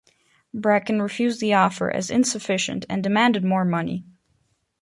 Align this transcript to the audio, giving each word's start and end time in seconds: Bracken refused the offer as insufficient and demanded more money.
Bracken 0.51 0.99
refused 0.99 1.39
the 1.41 1.53
offer 1.53 1.91
as 1.91 2.09
insufficient 2.09 2.87
and 2.89 3.03
demanded 3.03 3.43
more 3.43 3.63
money. 3.63 4.03